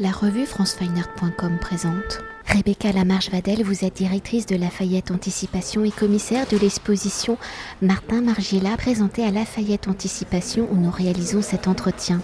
[0.00, 2.20] La revue francefineart.com présente.
[2.46, 7.36] Rebecca Lamarche-Vadel, vous êtes directrice de Lafayette Anticipation et commissaire de l'exposition
[7.82, 12.20] Martin Margiela présentée à Lafayette Anticipation où nous réalisons cet entretien.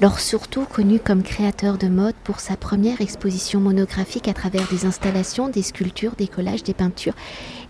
[0.00, 4.86] Alors surtout connu comme créateur de mode pour sa première exposition monographique à travers des
[4.86, 7.14] installations, des sculptures, des collages, des peintures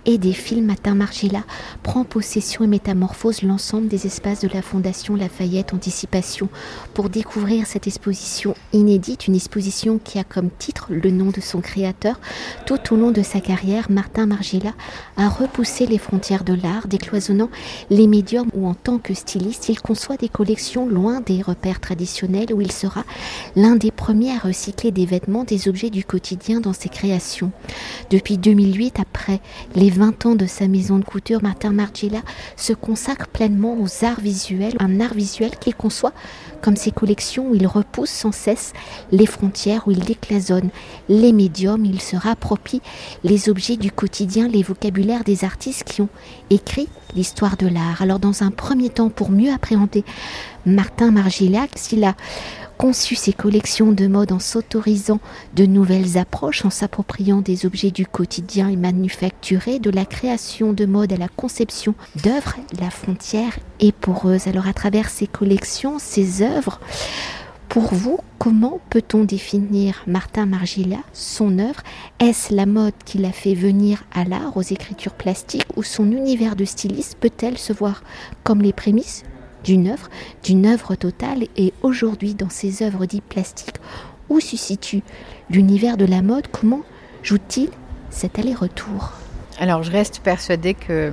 [0.07, 1.43] et des films, Martin Margiela
[1.83, 6.48] prend possession et métamorphose l'ensemble des espaces de la Fondation Lafayette Anticipation
[6.95, 11.61] pour découvrir cette exposition inédite, une exposition qui a comme titre le nom de son
[11.61, 12.21] créateur.
[12.66, 14.73] Tout au long de sa carrière, Martin Margiela
[15.16, 17.51] a repoussé les frontières de l'art, décloisonnant
[17.91, 22.52] les médiums où en tant que styliste, il conçoit des collections loin des repères traditionnels
[22.52, 23.05] où il sera
[23.57, 27.51] l'un des premiers à recycler des vêtements, des objets du quotidien dans ses créations.
[28.10, 29.41] Depuis 2008, après
[29.74, 32.20] les 20 ans de sa maison de couture, Martin Margiela
[32.56, 36.12] se consacre pleinement aux arts visuels, un art visuel qu'il conçoit
[36.60, 38.73] comme ses collections où il repousse sans cesse
[39.12, 40.70] les frontières, où il décloisonne
[41.09, 42.82] les médiums, il se rapproprie
[43.24, 46.09] les objets du quotidien, les vocabulaires des artistes qui ont
[46.51, 48.02] écrit l'histoire de l'art.
[48.02, 50.04] Alors dans un premier temps, pour mieux appréhender
[50.66, 52.15] Martin Margiela, s'il a
[52.79, 55.18] conçu ses collections de mode en s'autorisant
[55.54, 60.87] de nouvelles approches, en s'appropriant des objets du quotidien et manufacturés, de la création de
[60.87, 64.47] mode à la conception d'œuvres, la frontière est poreuse.
[64.47, 66.81] Alors à travers ces collections, ces œuvres,
[67.69, 71.82] pour vous, comment peut-on définir Martin Margiela, son œuvre?
[72.20, 76.56] Est-ce la mode qui l'a fait venir à l'art, aux écritures plastiques, ou son univers
[76.56, 78.03] de styliste peut-elle se voir
[78.44, 79.25] comme les prémices
[79.69, 80.09] d'une œuvre,
[80.43, 81.47] d'une œuvre totale.
[81.59, 83.77] Et aujourd'hui dans ces œuvres dites plastiques,
[84.31, 85.03] où se situe
[85.50, 86.49] l'univers de la mode?
[86.50, 86.81] Comment
[87.22, 87.69] joue-t-il
[88.09, 89.12] cet aller-retour?
[89.59, 91.12] Alors je reste persuadée que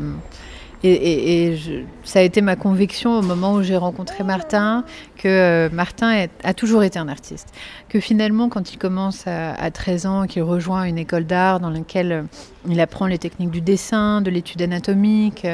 [0.88, 1.58] et,
[2.04, 4.84] ça a été ma conviction au moment où j'ai rencontré Martin,
[5.18, 7.50] que euh, Martin a toujours été un artiste.
[7.90, 12.12] Que finalement, quand il commence à, 13 ans, qu'il rejoint une école d'art dans laquelle
[12.12, 12.24] euh,
[12.70, 15.46] il apprend les techniques du dessin, de l'étude anatomique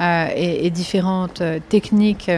[0.00, 2.30] euh, et, différentes techniques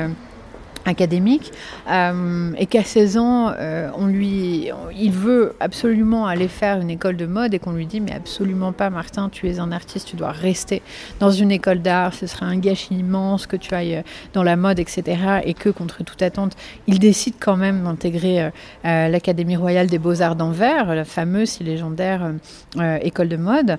[0.84, 1.52] académique
[1.90, 7.16] euh, et qu'à 16 ans, euh, on lui, il veut absolument aller faire une école
[7.16, 10.16] de mode et qu'on lui dit mais absolument pas Martin, tu es un artiste, tu
[10.16, 10.82] dois rester
[11.20, 14.02] dans une école d'art, ce serait un gâchis immense que tu ailles
[14.32, 15.40] dans la mode, etc.
[15.44, 16.56] Et que contre toute attente,
[16.86, 18.50] il décide quand même d'intégrer
[18.84, 22.32] euh, l'Académie royale des beaux-arts d'Anvers, la fameuse si légendaire
[23.02, 23.78] école de mode.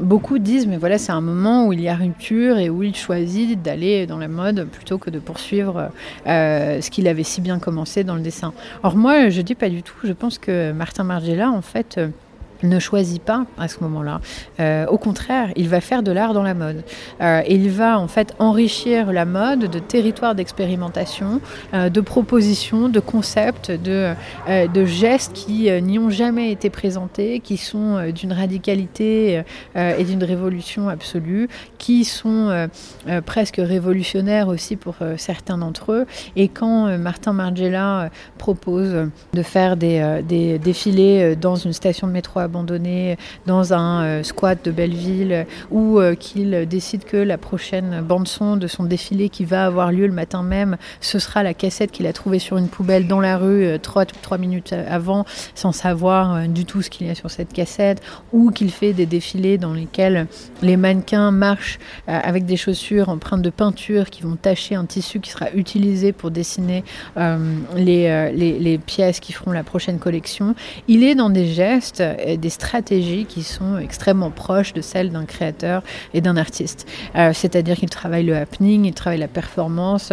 [0.00, 2.94] beaucoup disent mais voilà c'est un moment où il y a rupture et où il
[2.94, 7.58] choisit d'aller dans la mode plutôt que de poursuivre euh, ce qu'il avait si bien
[7.58, 8.52] commencé dans le dessin.
[8.82, 9.94] Or moi, je dis pas du tout.
[10.04, 12.08] Je pense que Martin Margiela, en fait, euh,
[12.62, 14.20] ne choisit pas à ce moment-là.
[14.60, 16.84] Euh, au contraire, il va faire de l'art dans la mode.
[17.20, 21.40] Euh, il va en fait enrichir la mode de territoires d'expérimentation,
[21.74, 24.14] euh, de propositions, de concepts, de,
[24.48, 29.42] de gestes qui n'y ont jamais été présentés, qui sont d'une radicalité
[29.74, 32.68] et d'une révolution absolue, qui sont
[33.26, 36.06] presque révolutionnaires aussi pour certains d'entre eux.
[36.36, 42.40] Et quand Martin Margiela propose de faire des, des défilés dans une station de métro
[42.40, 48.02] à abandonné dans un euh, squat de Belleville ou euh, qu'il décide que la prochaine
[48.02, 51.92] bande-son de son défilé qui va avoir lieu le matin même, ce sera la cassette
[51.92, 55.24] qu'il a trouvée sur une poubelle dans la rue euh, trois, trois minutes avant
[55.54, 58.02] sans savoir du tout ce qu'il y a sur cette cassette
[58.34, 60.26] ou qu'il fait des défilés dans lesquels
[60.60, 65.30] les mannequins marchent avec des chaussures empreintes de peinture qui vont tacher un tissu qui
[65.30, 66.84] sera utilisé pour dessiner
[67.16, 70.54] les, les, les, pièces qui feront la prochaine collection.
[70.88, 72.02] Il est dans des gestes,
[72.42, 75.82] des stratégies qui sont extrêmement proches de celles d'un créateur
[76.12, 76.86] et d'un artiste.
[77.16, 80.12] Euh, c'est-à-dire qu'il travaille le happening, il travaille la performance,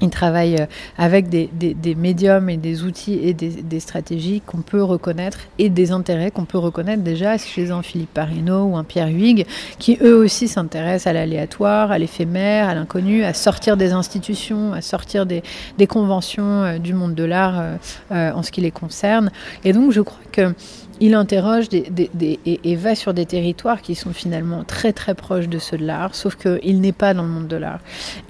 [0.00, 0.66] il travaille euh,
[0.96, 1.48] avec des,
[1.96, 6.58] médiums et des outils et des, stratégies qu'on peut reconnaître et des intérêts qu'on peut
[6.58, 9.46] reconnaître déjà chez un Philippe Parino ou un Pierre Huyghe,
[9.78, 14.80] qui eux aussi s'intéressent à l'aléatoire, à l'éphémère, à l'inconnu, à sortir des institutions, à
[14.80, 15.42] sortir des,
[15.88, 17.62] conventions euh, du monde de l'art
[18.10, 19.30] en ce qui les concerne.
[19.64, 20.52] Et donc je crois que
[21.00, 22.10] il interroge des,
[22.44, 26.14] et, va sur des territoires qui sont finalement très très proches de ceux de l'art,
[26.14, 27.80] sauf qu'il n'est pas dans le monde de l'art.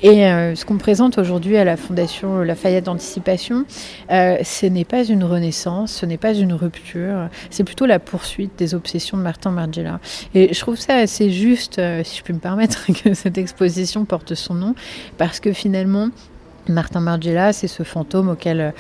[0.02, 3.64] Et euh, ce qu'on présente aujourd'hui à la Fondation Lafayette d'Anticipation,
[4.10, 8.58] euh, ce n'est pas une renaissance, ce n'est pas une rupture, c'est plutôt la poursuite
[8.58, 10.00] des obsessions de Martin Margiela.
[10.34, 14.04] Et je trouve ça assez juste, euh, si je puis me permettre, que cette exposition
[14.04, 14.74] porte son nom,
[15.16, 16.08] parce que finalement,
[16.68, 18.72] Martin Margiela, c'est ce fantôme auquel, euh,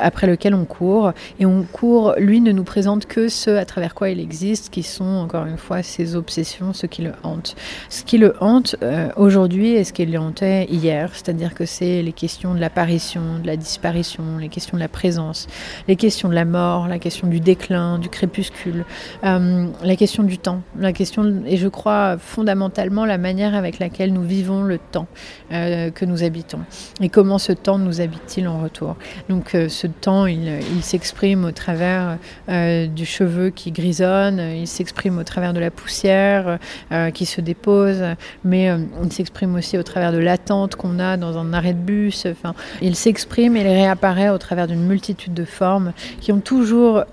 [0.00, 1.12] après lequel on court.
[1.38, 4.82] Et on court, lui ne nous présente que ce à travers quoi il existe, qui
[4.82, 7.56] sont encore une fois ses obsessions, ce qui le hante.
[7.88, 12.02] Ce qui le hante euh, aujourd'hui est ce qui le hantait hier, c'est-à-dire que c'est
[12.02, 15.46] les questions de l'apparition, de la disparition, les questions de la présence,
[15.86, 18.84] les questions de la mort, la question du déclin, du crépuscule,
[19.24, 24.12] euh, la question du temps, la question, et je crois fondamentalement la manière avec laquelle
[24.12, 25.06] nous vivons le temps
[25.50, 26.60] que nous habitons.
[27.00, 28.96] Et comment comment ce temps nous habite-t-il en retour?
[29.28, 30.48] Donc euh, ce temps, il,
[30.80, 32.16] s'exprime au travers
[32.48, 36.58] euh, du cheveu qui grisonne, il s'exprime au travers de la poussière
[36.90, 38.02] euh, qui se dépose,
[38.44, 38.70] mais
[39.04, 42.24] il s'exprime aussi au travers de l'attente qu'on a dans un arrêt de bus.
[42.24, 45.92] Enfin, il s'exprime et il réapparaît au travers d'une multitude de formes
[46.22, 47.04] qui ont toujours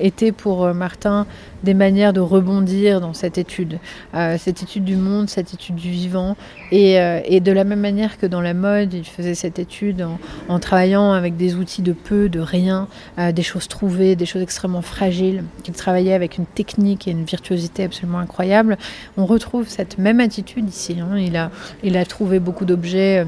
[0.00, 1.28] été pour Martin
[1.62, 3.78] des manières de rebondir dans cette étude,
[4.12, 6.36] cette étude du monde, cette étude du vivant,
[6.70, 10.06] et, et, de la même manière que dans la mode, il faisait cette étude
[10.48, 12.88] en, travaillant avec des outils de peu, de rien,
[13.18, 17.24] euh, des choses trouvées, des choses extrêmement fragiles, qu'il travaillait avec une technique et une
[17.24, 18.78] virtuosité absolument incroyable.
[19.16, 20.98] On retrouve cette même attitude ici.
[21.00, 21.18] Hein.
[21.82, 23.24] Il, a, trouvé beaucoup d'objets euh,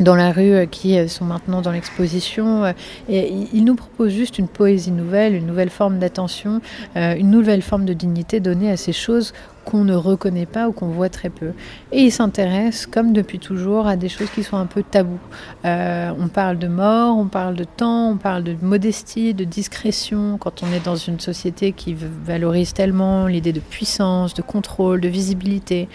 [0.00, 2.74] dans la rue euh, qui sont maintenant dans l'exposition.
[3.08, 6.60] Et il nous propose juste une poésie nouvelle, une nouvelle forme d'attention,
[6.94, 9.32] une nouvelle forme de dignité donnée à ces choses
[9.64, 11.52] qu'on ne reconnaît pas ou qu'on voit très peu.
[11.92, 15.18] Et il s'intéresse, comme depuis toujours, à des choses qui sont un peu tabous.
[15.64, 20.38] Euh, on parle de mort, on parle de temps, on parle de modestie, de discrétion,
[20.38, 25.08] quand on est dans une société qui valorise tellement l'idée de puissance, de contrôle, de
[25.08, 25.88] visibilité.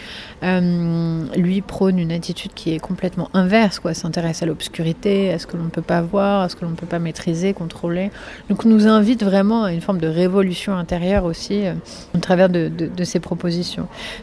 [0.43, 5.47] Euh, lui prône une attitude qui est complètement inverse, quoi, s'intéresse à l'obscurité, à ce
[5.47, 8.11] que l'on ne peut pas voir, à ce que l'on ne peut pas maîtriser, contrôler.
[8.49, 11.73] Donc nous invite vraiment à une forme de révolution intérieure aussi, euh,
[12.13, 13.54] au travers de, de ses propositions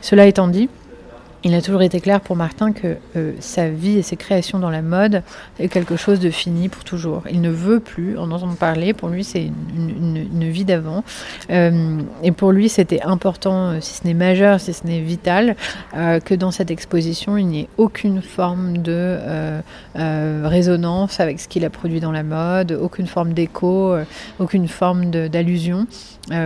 [0.00, 0.68] cela étant dit,
[1.44, 4.70] il a toujours été clair pour Martin que euh, sa vie et ses créations dans
[4.70, 5.22] la mode
[5.58, 7.24] est quelque chose de fini pour toujours.
[7.30, 8.92] Il ne veut plus en entendre parler.
[8.92, 11.02] Pour lui, c'est une, vie d'avant.
[11.50, 15.56] Euh, et pour lui, c'était important, euh, si ce n'est majeur, si ce n'est vital,
[15.92, 19.18] que dans cette exposition, il n'y ait aucune forme de
[19.94, 23.94] résonance avec ce qu'il a produit dans la mode, aucune forme d'écho,
[24.38, 25.86] aucune forme d'allusion.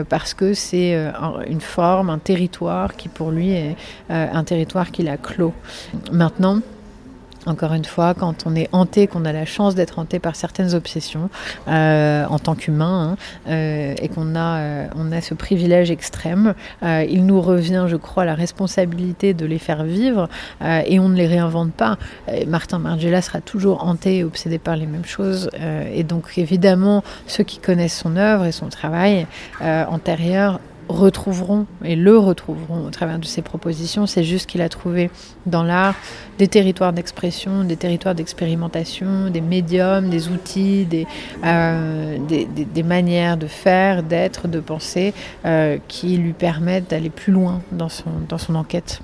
[0.09, 0.97] Parce que c'est
[1.49, 3.77] une forme, un territoire qui pour lui est
[4.09, 5.53] un territoire qu'il a clos.
[6.13, 6.61] Maintenant,
[7.47, 10.75] encore une fois, quand on est hanté, qu'on a la chance d'être hanté par certaines
[10.75, 11.31] obsessions
[11.69, 13.17] euh, en tant qu'humain, hein,
[13.49, 18.25] euh, et qu'on a, euh, on a ce privilège extrême, il nous revient, je crois,
[18.25, 20.29] la responsabilité de les faire vivre,
[20.63, 21.99] et on ne les réinvente pas.
[22.47, 25.51] Martin Margiela sera toujours hanté et obsédé par les mêmes choses,
[25.93, 29.27] et donc évidemment, ceux qui connaissent son œuvre et son travail
[29.61, 34.07] antérieur retrouveront et le retrouveront au travers de ses propositions.
[34.07, 35.11] C'est juste qu'il a trouvé
[35.47, 35.95] dans l'art
[36.39, 41.07] des territoires d'expression, des territoires d'expérimentation, des médiums, des outils, des,
[41.45, 45.13] euh, des, manières de faire, d'être, de penser
[45.45, 49.01] euh, qui lui permettent d'aller plus loin dans son, dans son enquête.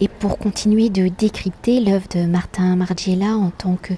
[0.00, 3.94] Et pour continuer de décrypter l'œuvre de Martin Margiela en tant que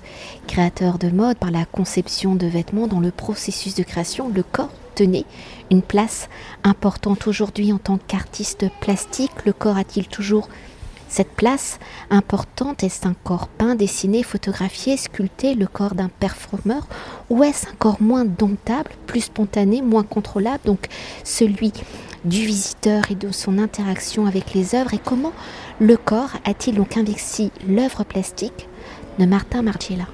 [0.47, 4.71] créateur de mode par la conception de vêtements dans le processus de création, le corps
[5.01, 6.29] une place
[6.65, 9.33] importante aujourd'hui en tant qu'artiste plastique.
[9.45, 10.49] Le corps a-t-il toujours
[11.09, 11.79] cette place
[12.11, 12.83] importante?
[12.83, 16.87] Est-ce un corps peint, dessiné, photographié, sculpté, le corps d'un performeur?
[17.31, 20.65] Ou est-ce un corps moins domptable, plus spontané, moins contrôlable?
[20.65, 20.87] Donc
[21.25, 21.73] celui
[22.25, 24.95] du visiteur et de son interaction avec les œuvres.
[24.95, 25.33] Et comment
[25.79, 28.69] le corps a-t-il donc investi l'œuvre plastique?
[29.19, 30.05] De Martin Margiela.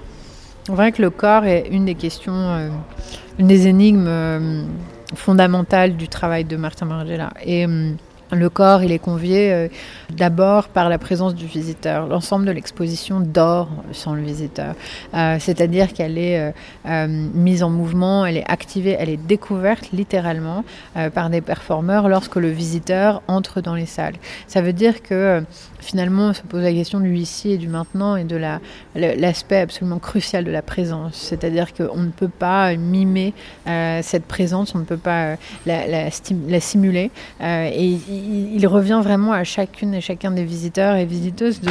[0.69, 2.69] On voit que le corps est une des questions, euh,
[3.38, 4.64] une des énigmes euh,
[5.14, 7.30] fondamentale du travail de Martin Margiela.
[7.45, 7.97] Et hum,
[8.33, 9.69] le corps, il est convié euh,
[10.11, 12.07] d'abord par la présence du visiteur.
[12.07, 14.75] L'ensemble de l'exposition dort sans le visiteur.
[15.15, 16.53] Euh, c'est-à-dire qu'elle est
[16.87, 20.65] euh, mise en mouvement, elle est activée, elle est découverte littéralement
[21.15, 24.15] par des performeurs lorsque le visiteur entre dans les salles.
[24.47, 25.43] Ça veut dire que
[25.81, 28.37] finalement, on se pose la question du ici et du maintenant et de
[28.95, 31.15] l'aspect absolument crucial de la présence.
[31.15, 33.35] C'est-à-dire qu'on ne peut pas mimer
[33.67, 35.37] cette présence, on ne peut pas
[35.67, 37.11] la, la, simuler.
[37.41, 41.71] et il, revient vraiment à chacune et chacun des visiteurs et visiteuses de,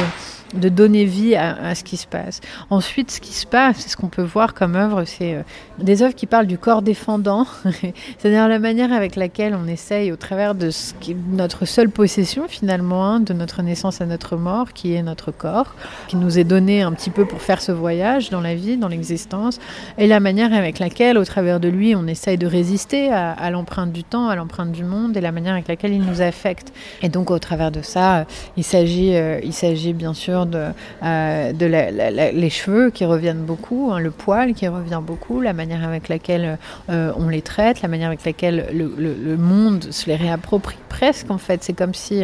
[0.54, 2.40] de donner vie à, ce qui se passe.
[2.70, 5.42] Ensuite, ce qui se passe, c'est ce qu'on peut voir comme œuvre, c'est euh,
[5.78, 7.46] des œuvres qui parlent du corps défendant,
[8.18, 12.48] c'est-à-dire la manière avec laquelle on essaye, au travers de ce qui notre seule possession
[12.48, 15.74] finalement, hein, de notre naissance à notre mort, qui est notre corps,
[16.08, 18.88] qui nous est donné un petit peu pour faire ce voyage dans la vie, dans
[18.88, 19.58] l'existence,
[19.98, 23.92] et la manière avec laquelle, au travers de lui, on essaye de résister à, l'empreinte
[23.92, 26.72] du temps, à l'empreinte du monde, et la manière avec laquelle il nous affecte.
[27.02, 30.68] Et donc au travers de ça, il s'agit, il s'agit bien sûr de,
[31.02, 36.08] de les cheveux qui reviennent beaucoup, hein, le poil qui revient beaucoup, la manière avec
[36.08, 36.58] laquelle
[36.88, 41.62] on les traite, la manière avec laquelle le, monde se les réapproprie presque en fait.
[41.64, 42.22] C'est comme si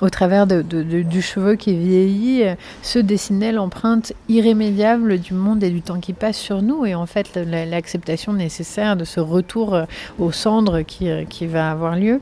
[0.00, 2.44] au travers du cheveu qui vieillit
[2.82, 7.06] se dessinait l'empreinte irrémédiable du monde et du temps qui passe sur nous et en
[7.06, 9.84] fait l'acceptation nécessaire de ce retour euh,
[10.18, 12.20] aux cendres euh, qui va avoir lieu.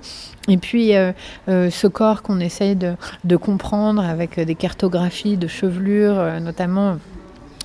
[0.48, 1.12] Et puis euh,
[1.46, 6.98] ce corps qu'on essaye de, comprendre avec des cartographies de chevelure, notamment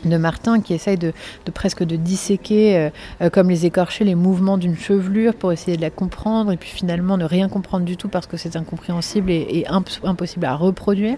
[0.06, 1.14] de Martin qui essaye de,
[1.54, 2.90] presque de disséquer euh,
[3.22, 6.70] euh, comme les écorchés les mouvements d'une chevelure pour essayer de la comprendre et puis
[6.70, 9.66] finalement ne rien comprendre du tout parce que c'est incompréhensible et,
[10.04, 11.18] impossible à reproduire.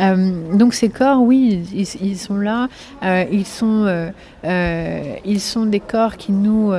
[0.00, 2.68] Euh, donc ces corps, oui, ils, sont là,
[3.30, 4.12] ils, sont,
[4.44, 6.72] ils sont des corps qui nous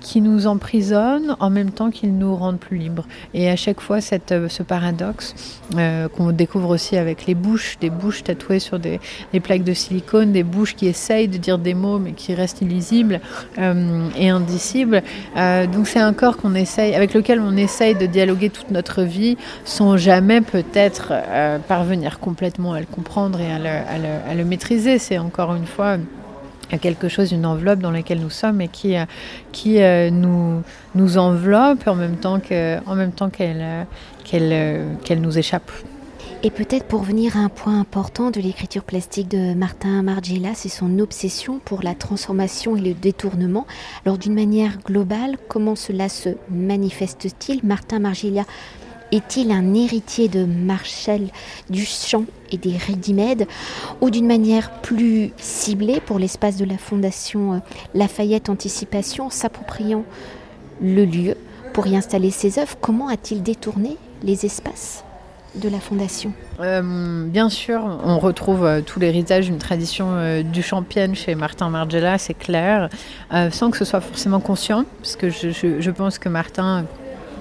[0.00, 3.06] qui nous emprisonnent en même temps qu'ils nous rendent plus libres.
[3.34, 5.34] Et à chaque fois, cette, euh, ce paradoxe
[5.76, 9.00] euh, qu'on découvre aussi avec les bouches, des bouches tatouées sur des,
[9.42, 13.20] plaques de silicone, des bouches qui essayent de dire des mots mais qui restent illisibles
[13.58, 15.02] euh, et indicibles.
[15.34, 19.36] donc c'est un corps qu'on essaye, avec lequel on essaye de dialoguer toute notre vie
[19.64, 21.12] sans jamais peut-être
[21.68, 24.98] parvenir complètement à le comprendre et à le, à le maîtriser.
[24.98, 25.96] C'est encore une fois à
[26.80, 29.04] quelque chose, une enveloppe dans laquelle nous sommes et qui, euh,
[29.52, 30.62] qui euh, nous,
[30.94, 32.82] nous enveloppe en même temps qu'elle
[33.42, 33.84] euh,
[34.24, 35.70] qu'elle qu'elle nous échappe.
[36.42, 40.68] Et peut-être pour venir à un point important de l'écriture plastique de Martin Margiela, c'est
[40.68, 43.66] son obsession pour la transformation et le détournement.
[44.04, 47.60] Alors d'une manière globale, comment cela se manifeste-t-il?
[47.64, 48.44] Martin Margiela
[49.12, 51.28] est-il un héritier de Marcel
[51.70, 53.14] Duchamp et des ready
[54.00, 57.58] ou d'une manière plus ciblée pour l'espace de la Fondation euh,
[57.94, 60.04] Lafayette Anticipation, s'appropriant
[60.80, 61.36] le lieu
[61.72, 65.04] pour y installer ses œuvres Comment a-t-il détourné les espaces
[65.54, 66.32] de la Fondation?
[66.60, 72.18] Euh, Bien sûr, on retrouve euh, tout l'héritage d'une tradition du championne chez Martin Margiela,
[72.18, 72.88] c'est clair,
[73.50, 76.84] sans que ce soit forcément conscient, parce que je pense que Martin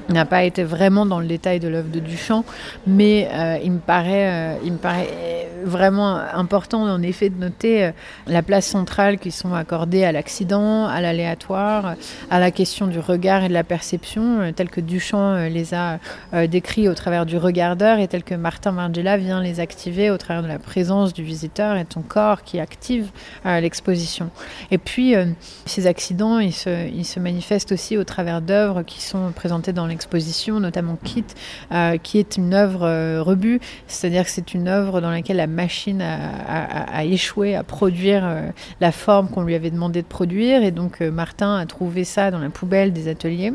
[0.09, 2.43] n'a pas été vraiment dans le détail de l'œuvre de Duchamp,
[2.85, 5.07] mais euh, il, me paraît, euh, il me paraît
[5.63, 7.91] vraiment important en effet de noter euh,
[8.27, 11.95] la place centrale qui sont accordées à l'accident, à l'aléatoire,
[12.29, 15.99] à la question du regard et de la perception, telle que Duchamp les a
[16.47, 20.43] décrits au travers du regardeur et telle que Martin Margiela vient les activer au travers
[20.43, 23.09] de la présence du visiteur et de son corps qui active
[23.45, 24.29] l'exposition.
[24.71, 25.13] Et puis,
[25.65, 29.87] ces accidents, ils se, ils se manifestent aussi au travers d'œuvres qui sont présentées dans
[29.87, 31.25] les exposition, notamment Kit,
[31.71, 35.47] euh, qui est une œuvre euh, rebut, c'est-à-dire que c'est une œuvre dans laquelle la
[35.47, 38.49] machine a, échoué à produire euh,
[38.81, 42.39] la forme qu'on lui avait demandé de produire, et donc Martin a trouvé ça dans
[42.39, 43.53] la poubelle des ateliers.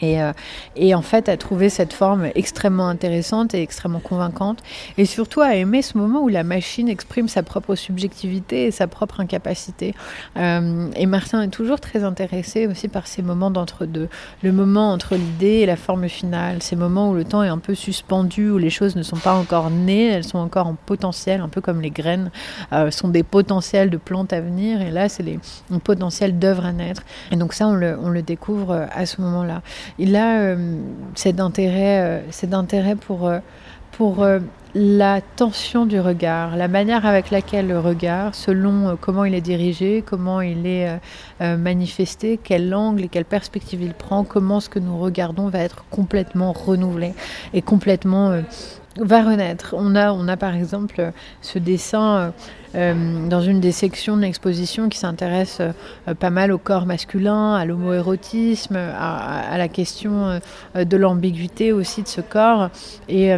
[0.00, 0.32] Et, euh,
[0.76, 4.62] et, en fait, à trouver cette forme extrêmement intéressante et extrêmement convaincante.
[4.98, 8.86] Et surtout à aimer ce moment où la machine exprime sa propre subjectivité et sa
[8.86, 9.94] propre incapacité.
[10.36, 14.08] Euh, et Martin est toujours très intéressé aussi par ces moments d'entre-deux.
[14.42, 16.62] Le moment entre l'idée et la forme finale.
[16.62, 19.34] Ces moments où le temps est un peu suspendu, où les choses ne sont pas
[19.34, 22.30] encore nées, elles sont encore en potentiel, un peu comme les graines
[22.72, 24.80] euh, sont des potentiels de plantes à venir.
[24.80, 25.38] Et là, c'est les
[25.84, 27.02] potentiels d'œuvres à naître.
[27.30, 29.62] Et donc ça, on le découvre à ce moment-là
[29.98, 30.78] il a euh,
[31.14, 33.38] cet intérêt, euh, cet intérêt pour, euh,
[33.92, 34.26] pour
[34.74, 40.04] la tension du regard, la manière avec laquelle le regard, selon comment il est dirigé,
[40.04, 41.00] comment il est
[41.40, 45.86] manifesté, quel angle et quelle perspective il prend, comment ce que nous regardons va être
[45.88, 47.14] complètement renouvelé
[47.54, 48.42] et complètement
[49.00, 49.74] va renaître.
[49.76, 51.12] On a, par exemple
[51.42, 52.30] ce dessin euh,
[52.74, 57.54] euh, dans une des sections de l'exposition qui s'intéresse euh, pas mal au corps masculin,
[57.54, 60.40] à l'homoérotisme, à, à, la question
[60.74, 62.70] de l'ambiguïté aussi de ce corps,
[63.08, 63.34] et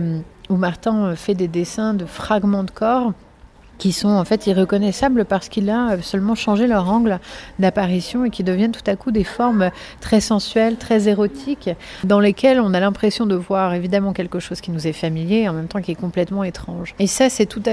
[0.48, 3.12] où Martin fait des dessins de fragments de corps
[3.78, 7.18] qui sont en fait irreconnaissables parce qu'il a seulement changé leur angle
[7.58, 9.70] d'apparition et qui deviennent tout à coup des formes
[10.00, 11.70] très sensuelles, très érotiques,
[12.04, 15.48] dans lesquelles on a l'impression de voir évidemment quelque chose qui nous est familier et
[15.48, 16.94] en même temps qui est complètement étrange.
[16.98, 17.68] Et ça, c'est toute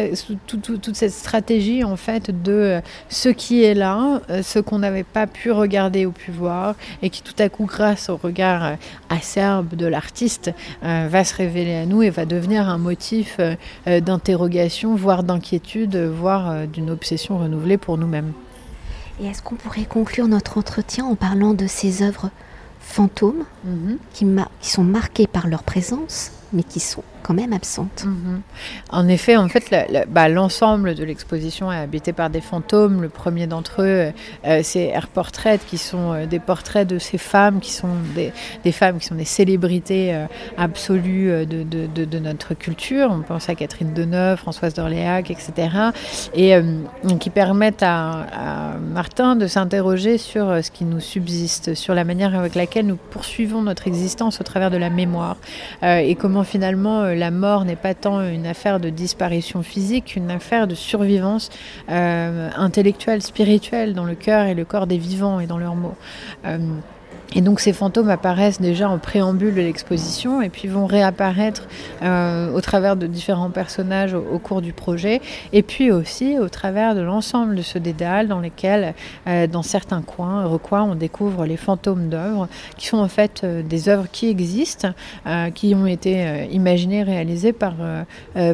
[0.93, 6.05] cette stratégie en fait de ce qui est là, ce qu'on n'avait pas pu regarder
[6.05, 8.77] ou pu voir et qui tout à coup, grâce au regard
[9.09, 10.51] acerbe de l'artiste,
[10.83, 15.95] euh, va se révéler à nous et va devenir un motif euh, d'interrogation, voire d'inquiétude
[15.96, 18.34] voire euh, d'une obsession renouvelée pour nous-mêmes.
[19.22, 22.30] Et est-ce qu'on pourrait conclure notre entretien en parlant de ces œuvres
[22.80, 23.98] fantômes mhm.
[24.14, 24.25] qui,
[24.62, 28.06] qui, sont marquées par leur présence, mais qui sont quand même absentes.
[28.06, 28.42] Mhm.
[28.92, 29.74] En effet, en fait,
[30.10, 33.02] bah, l'ensemble de l'exposition est habité par des fantômes.
[33.02, 34.12] Le premier d'entre eux,
[34.46, 38.72] euh, c'est Air Portrait, qui sont euh, des portraits de ces femmes, qui sont des,
[38.72, 40.25] femmes qui sont des célébrités euh,
[40.56, 43.10] absolues de, de, notre culture.
[43.12, 45.70] On pense à Catherine Deneuve, Françoise d'Orléac, etc.
[46.36, 46.54] Et
[47.20, 52.38] qui permettent à, à Martin de s'interroger sur ce qui nous subsiste, sur la manière
[52.38, 55.38] avec laquelle nous poursuivons notre existence au travers de la mémoire
[55.82, 60.68] et comment finalement la mort n'est pas tant une affaire de disparition physique qu'une affaire
[60.68, 61.50] de survivance
[61.89, 65.96] euh, intellectuelle, spirituelle dans le cœur et le corps des vivants et dans leurs mots.
[66.46, 66.58] Euh,
[67.34, 71.63] et donc ces fantômes apparaissent déjà en préambule de l'exposition et puis vont réapparaître
[72.03, 76.94] euh, au travers de différents personnages au, cours du projet et puis aussi au travers
[76.94, 78.94] de l'ensemble de ce dédale dans lesquels,
[79.27, 83.63] euh, dans certains coins, recoins, on découvre les fantômes d'œuvres qui sont en fait euh,
[83.63, 84.89] des œuvres qui existent,
[85.53, 87.75] qui ont été imaginées, réalisées par,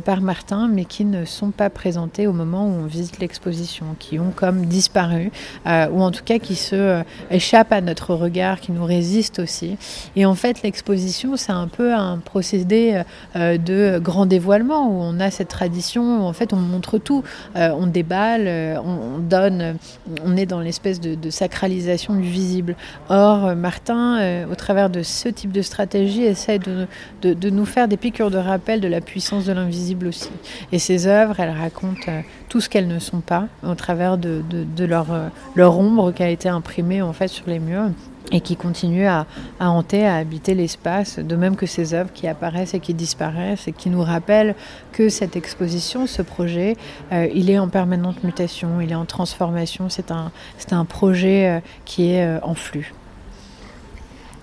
[0.06, 4.20] par Martin mais qui ne sont pas présentées au moment où on visite l'exposition, qui
[4.20, 5.32] ont comme disparu
[5.66, 9.78] ou en tout cas qui se échappent à notre regard qui nous résiste aussi.
[10.16, 13.02] Et en fait, l'exposition, c'est un peu un procédé
[13.36, 17.24] euh, de grand dévoilement où on a cette tradition où en fait on montre tout.
[17.56, 19.78] Euh, on déballe, euh, on, donne,
[20.24, 22.76] on est dans l'espèce de, sacralisation du visible.
[23.10, 28.32] Or, Martin, au travers de ce type de stratégie, essaie de, nous faire des piqûres
[28.32, 30.30] de rappel de la puissance de l'invisible aussi.
[30.72, 32.12] Et ses œuvres, elles racontent
[32.50, 35.08] tout ce qu'elles ne sont pas au travers de, de leur,
[35.56, 37.90] leur ombre qui a été imprimée en fait sur les murs
[38.32, 39.26] et qui continue à,
[39.60, 43.74] hanter, à habiter l'espace, de même que ces œuvres qui apparaissent et qui disparaissent et
[43.74, 44.56] qui nous rappellent
[44.92, 46.78] que cette exposition, ce projet,
[47.12, 50.32] euh, il est en permanente mutation, il est en transformation, c'est un,
[50.72, 52.94] un projet euh, qui est euh, en flux.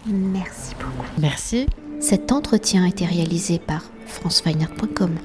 [0.06, 1.06] Merci beaucoup.
[1.18, 1.66] Merci.
[2.00, 5.16] Cet entretien a été réalisé par franceweiner.com.